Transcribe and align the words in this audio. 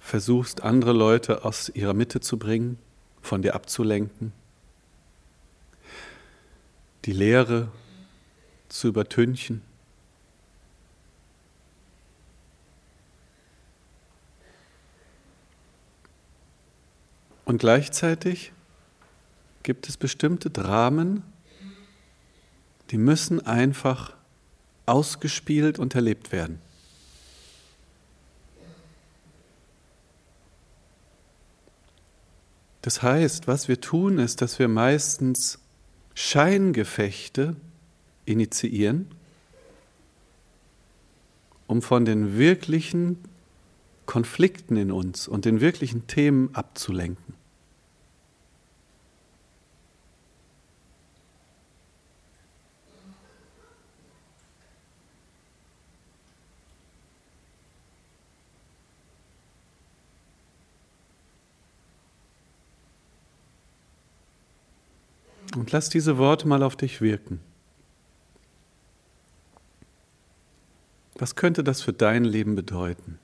versuchst 0.00 0.62
andere 0.62 0.92
Leute 0.92 1.44
aus 1.44 1.68
ihrer 1.68 1.94
Mitte 1.94 2.20
zu 2.20 2.38
bringen, 2.38 2.78
von 3.22 3.42
dir 3.42 3.54
abzulenken, 3.54 4.32
die 7.04 7.12
Lehre 7.12 7.68
zu 8.68 8.88
übertünchen. 8.88 9.62
Und 17.44 17.58
gleichzeitig 17.58 18.52
gibt 19.62 19.88
es 19.88 19.96
bestimmte 19.96 20.50
Dramen, 20.50 21.22
die 22.90 22.98
müssen 22.98 23.44
einfach 23.44 24.15
ausgespielt 24.86 25.78
und 25.78 25.94
erlebt 25.94 26.32
werden. 26.32 26.60
Das 32.82 33.02
heißt, 33.02 33.48
was 33.48 33.66
wir 33.66 33.80
tun, 33.80 34.18
ist, 34.18 34.42
dass 34.42 34.60
wir 34.60 34.68
meistens 34.68 35.58
Scheingefechte 36.14 37.56
initiieren, 38.24 39.08
um 41.66 41.82
von 41.82 42.04
den 42.04 42.38
wirklichen 42.38 43.18
Konflikten 44.06 44.76
in 44.76 44.92
uns 44.92 45.26
und 45.26 45.44
den 45.44 45.60
wirklichen 45.60 46.06
Themen 46.06 46.54
abzulenken. 46.54 47.34
Und 65.56 65.72
lass 65.72 65.88
diese 65.88 66.18
Worte 66.18 66.46
mal 66.46 66.62
auf 66.62 66.76
dich 66.76 67.00
wirken. 67.00 67.40
Was 71.14 71.34
könnte 71.34 71.64
das 71.64 71.80
für 71.80 71.94
dein 71.94 72.24
Leben 72.24 72.56
bedeuten? 72.56 73.18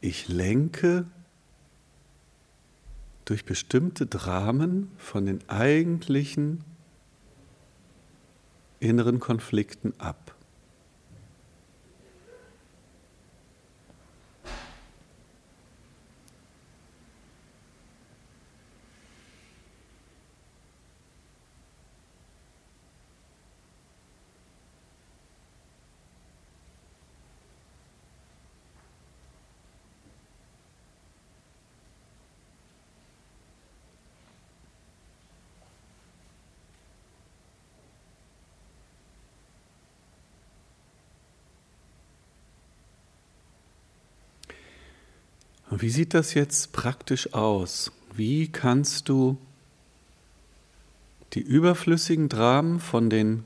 Ich 0.00 0.26
lenke 0.26 1.06
durch 3.26 3.44
bestimmte 3.44 4.06
Dramen 4.06 4.90
von 4.98 5.24
den 5.24 5.48
eigentlichen 5.48 6.64
inneren 8.80 9.20
Konflikten 9.20 9.94
ab. 9.98 10.34
Wie 45.70 45.90
sieht 45.90 46.14
das 46.14 46.34
jetzt 46.34 46.72
praktisch 46.72 47.34
aus? 47.34 47.92
Wie 48.14 48.48
kannst 48.48 49.08
du 49.08 49.36
die 51.32 51.40
überflüssigen 51.40 52.28
Dramen 52.28 52.80
von 52.80 53.10
den 53.10 53.44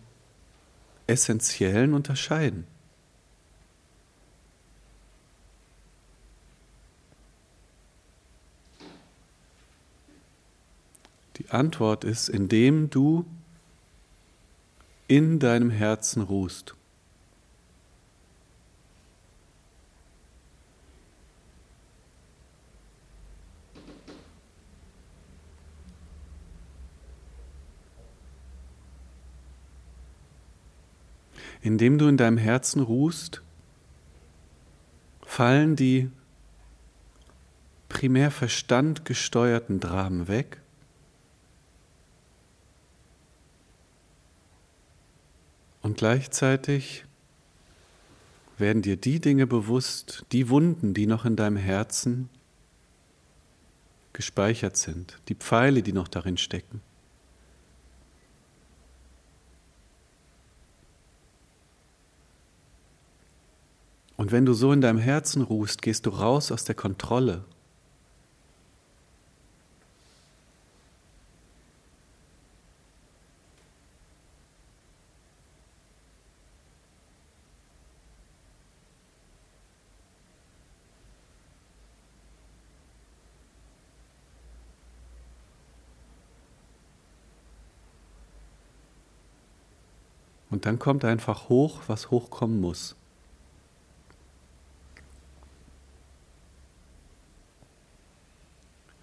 essentiellen 1.06 1.94
unterscheiden? 1.94 2.66
Die 11.38 11.48
Antwort 11.50 12.04
ist, 12.04 12.28
indem 12.28 12.90
du 12.90 13.24
in 15.08 15.38
deinem 15.38 15.70
Herzen 15.70 16.22
ruhst. 16.22 16.76
Indem 31.62 31.98
du 31.98 32.08
in 32.08 32.16
deinem 32.16 32.38
Herzen 32.38 32.82
ruhst, 32.82 33.42
fallen 35.22 35.76
die 35.76 36.10
primär 37.88 38.30
verstandgesteuerten 38.30 39.80
Dramen 39.80 40.28
weg. 40.28 40.60
Und 45.82 45.98
gleichzeitig 45.98 47.04
werden 48.58 48.82
dir 48.82 48.96
die 48.96 49.20
Dinge 49.20 49.46
bewusst, 49.46 50.24
die 50.32 50.48
Wunden, 50.48 50.94
die 50.94 51.06
noch 51.06 51.24
in 51.24 51.36
deinem 51.36 51.56
Herzen 51.56 52.28
gespeichert 54.12 54.76
sind, 54.76 55.18
die 55.28 55.34
Pfeile, 55.34 55.82
die 55.82 55.92
noch 55.92 56.08
darin 56.08 56.36
stecken, 56.36 56.82
Und 64.30 64.34
wenn 64.34 64.46
du 64.46 64.52
so 64.52 64.72
in 64.72 64.80
deinem 64.80 65.00
Herzen 65.00 65.42
ruhst, 65.42 65.82
gehst 65.82 66.06
du 66.06 66.10
raus 66.10 66.52
aus 66.52 66.62
der 66.62 66.76
Kontrolle. 66.76 67.42
Und 90.50 90.66
dann 90.66 90.78
kommt 90.78 91.04
einfach 91.04 91.48
hoch, 91.48 91.80
was 91.88 92.12
hochkommen 92.12 92.60
muss. 92.60 92.94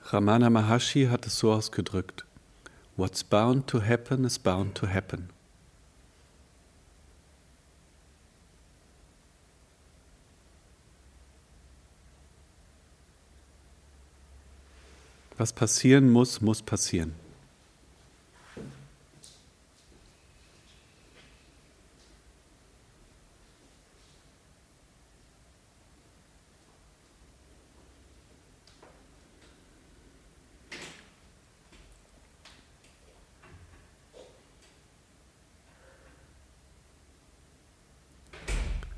Ramana 0.09 0.49
Maharshi 0.49 1.09
hat 1.09 1.27
es 1.27 1.37
so 1.37 1.51
ausgedrückt: 1.51 2.25
What's 2.95 3.25
bound 3.25 3.67
to 3.67 3.81
happen 3.81 4.23
is 4.23 4.39
bound 4.39 4.75
to 4.75 4.87
happen. 4.87 5.29
Was 15.37 15.51
passieren 15.51 16.09
muss, 16.09 16.41
muss 16.41 16.61
passieren. 16.61 17.13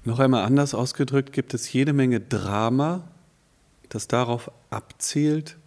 Noch 0.05 0.19
einmal 0.19 0.43
anders 0.45 0.73
ausgedrückt 0.73 1.33
gibt 1.33 1.53
es 1.53 1.71
jede 1.71 1.93
Menge 1.93 2.19
Drama, 2.19 3.07
das 3.89 4.07
darauf 4.07 4.51
abzielt, 4.69 5.57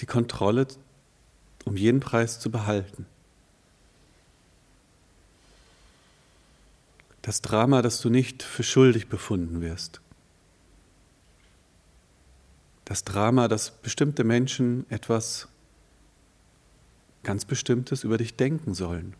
die 0.00 0.06
Kontrolle 0.06 0.66
um 1.64 1.76
jeden 1.76 2.00
Preis 2.00 2.40
zu 2.40 2.50
behalten. 2.50 3.06
Das 7.22 7.42
Drama, 7.42 7.82
dass 7.82 8.00
du 8.00 8.08
nicht 8.08 8.42
für 8.42 8.62
schuldig 8.62 9.08
befunden 9.08 9.60
wirst. 9.60 10.00
Das 12.86 13.04
Drama, 13.04 13.46
dass 13.46 13.70
bestimmte 13.70 14.24
Menschen 14.24 14.86
etwas 14.90 15.48
ganz 17.22 17.44
Bestimmtes 17.44 18.04
über 18.04 18.16
dich 18.16 18.36
denken 18.36 18.74
sollen 18.74 19.14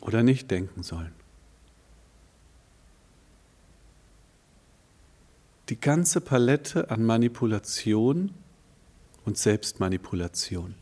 oder 0.00 0.22
nicht 0.22 0.50
denken 0.50 0.84
sollen. 0.84 1.12
Die 5.72 5.80
ganze 5.80 6.20
Palette 6.20 6.90
an 6.90 7.02
Manipulation 7.02 8.34
und 9.24 9.38
Selbstmanipulation. 9.38 10.74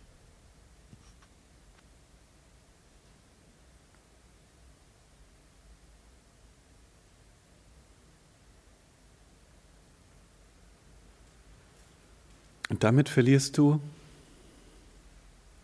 Und 12.69 12.83
damit 12.83 13.09
verlierst 13.09 13.57
du 13.59 13.81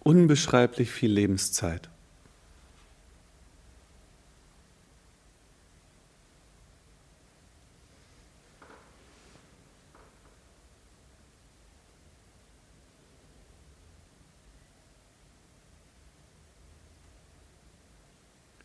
unbeschreiblich 0.04 0.92
viel 0.92 1.10
Lebenszeit. 1.10 1.90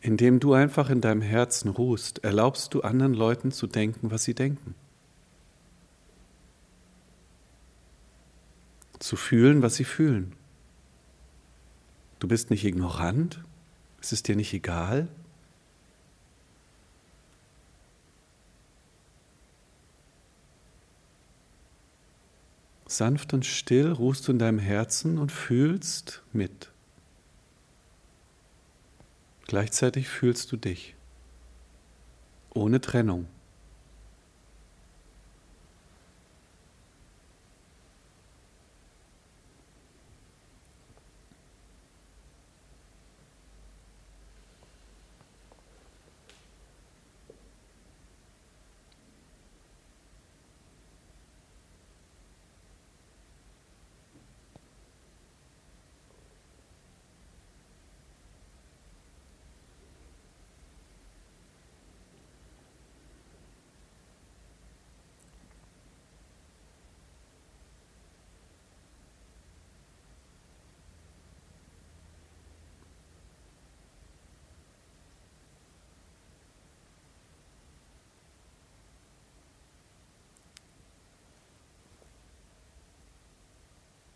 Indem 0.01 0.39
du 0.39 0.53
einfach 0.53 0.89
in 0.89 0.99
deinem 0.99 1.21
Herzen 1.21 1.69
ruhst, 1.69 2.23
erlaubst 2.23 2.73
du 2.73 2.81
anderen 2.81 3.13
Leuten 3.13 3.51
zu 3.51 3.67
denken, 3.67 4.09
was 4.09 4.23
sie 4.23 4.33
denken. 4.33 4.73
Zu 8.97 9.15
fühlen, 9.15 9.61
was 9.61 9.75
sie 9.75 9.83
fühlen. 9.83 10.33
Du 12.17 12.27
bist 12.27 12.49
nicht 12.49 12.65
ignorant, 12.65 13.43
es 13.99 14.11
ist 14.11 14.27
dir 14.27 14.35
nicht 14.35 14.53
egal. 14.53 15.07
Sanft 22.87 23.33
und 23.33 23.45
still 23.45 23.91
ruhst 23.91 24.27
du 24.27 24.31
in 24.31 24.39
deinem 24.39 24.59
Herzen 24.59 25.19
und 25.19 25.31
fühlst 25.31 26.23
mit. 26.33 26.70
Gleichzeitig 29.51 30.07
fühlst 30.07 30.49
du 30.53 30.55
dich 30.55 30.95
ohne 32.53 32.79
Trennung. 32.79 33.27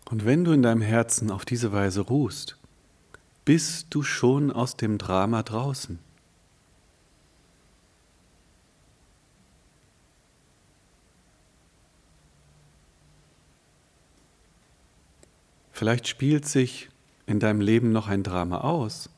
Und 0.05 0.25
wenn 0.25 0.43
du 0.43 0.51
in 0.51 0.61
deinem 0.61 0.81
Herzen 0.81 1.31
auf 1.31 1.45
diese 1.45 1.71
Weise 1.71 2.01
ruhst, 2.01 2.57
bist 3.43 3.87
du 3.89 4.03
schon 4.03 4.51
aus 4.51 4.77
dem 4.77 4.97
Drama 4.97 5.43
draußen. 5.43 5.99
Vielleicht 15.71 16.07
spielt 16.07 16.47
sich 16.47 16.89
in 17.25 17.39
deinem 17.39 17.59
Leben 17.59 17.91
noch 17.91 18.07
ein 18.07 18.23
Drama 18.23 18.59
aus. 18.61 19.09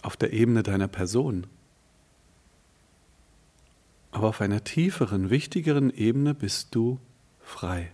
Auf 0.00 0.16
der 0.16 0.32
Ebene 0.32 0.62
deiner 0.62 0.88
Person. 0.88 1.46
Aber 4.16 4.28
auf 4.28 4.40
einer 4.40 4.64
tieferen, 4.64 5.28
wichtigeren 5.28 5.90
Ebene 5.90 6.32
bist 6.32 6.74
du 6.74 6.98
frei. 7.38 7.92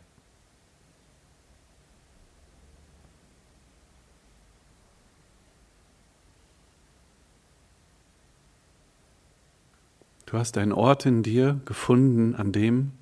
Du 10.27 10.39
hast 10.39 10.57
einen 10.59 10.71
Ort 10.71 11.07
in 11.07 11.25
dir 11.25 11.61
gefunden, 11.65 12.37
an 12.37 12.53
dem 12.53 12.93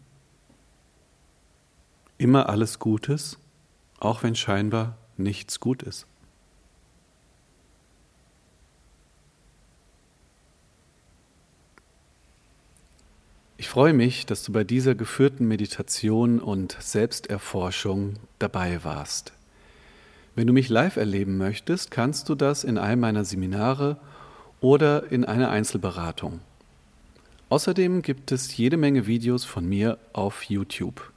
immer 2.17 2.49
alles 2.49 2.79
gut 2.79 3.11
ist, 3.11 3.39
auch 3.99 4.23
wenn 4.23 4.35
scheinbar 4.35 4.97
nichts 5.19 5.61
gut 5.61 5.83
ist. 5.83 6.10
Freue 13.71 13.93
mich, 13.93 14.27
dass 14.27 14.43
du 14.43 14.51
bei 14.51 14.65
dieser 14.65 14.97
geführten 14.97 15.47
Meditation 15.47 16.41
und 16.41 16.77
Selbsterforschung 16.81 18.15
dabei 18.41 18.83
warst. 18.83 19.33
Wenn 20.35 20.49
du 20.49 20.53
mich 20.53 20.69
live 20.69 20.97
erleben 20.97 21.39
möchtest, 21.39 21.93
kannst 21.93 22.29
du 22.29 22.35
das 22.35 22.65
in 22.65 22.79
einem 22.79 23.01
meiner 23.01 23.25
Seminare 23.25 23.97
oder 24.61 25.13
in 25.13 25.25
einer 25.25 25.51
Einzelberatung. 25.51 26.41
Außerdem 27.49 28.03
gibt 28.03 28.33
es 28.33 28.57
jede 28.57 28.77
Menge 28.77 29.07
Videos 29.07 29.45
von 29.45 29.69
mir 29.69 29.99
auf 30.15 30.43
YouTube. 30.43 31.13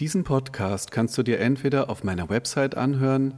Diesen 0.00 0.24
Podcast 0.24 0.90
kannst 0.90 1.16
du 1.16 1.22
dir 1.22 1.38
entweder 1.38 1.88
auf 1.88 2.02
meiner 2.02 2.28
Website 2.28 2.76
anhören, 2.76 3.34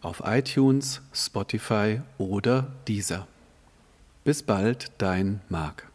auf 0.00 0.22
iTunes, 0.24 1.02
Spotify 1.12 2.02
oder 2.18 2.68
Deezer. 2.86 3.26
Bis 4.22 4.44
bald, 4.44 4.92
dein 4.98 5.40
Marc. 5.48 5.87